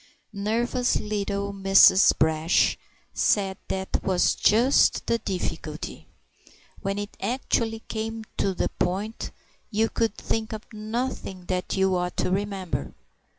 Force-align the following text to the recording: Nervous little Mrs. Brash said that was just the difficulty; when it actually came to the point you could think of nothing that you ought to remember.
Nervous 0.33 0.99
little 0.99 1.53
Mrs. 1.53 2.17
Brash 2.17 2.75
said 3.13 3.55
that 3.67 4.01
was 4.01 4.33
just 4.33 5.05
the 5.05 5.19
difficulty; 5.19 6.07
when 6.81 6.97
it 6.97 7.15
actually 7.21 7.83
came 7.87 8.23
to 8.37 8.55
the 8.55 8.69
point 8.79 9.29
you 9.69 9.89
could 9.89 10.15
think 10.17 10.53
of 10.53 10.63
nothing 10.73 11.45
that 11.45 11.77
you 11.77 11.95
ought 11.95 12.17
to 12.17 12.31
remember. 12.31 12.95